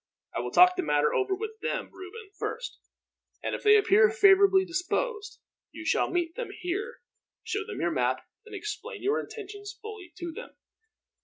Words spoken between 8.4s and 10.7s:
and explain your intentions fully to them.